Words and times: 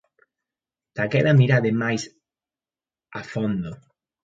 Daquela 0.95 1.37
mirade 1.41 1.71
máis 1.81 2.03
a 3.19 3.21
fondo. 3.31 3.71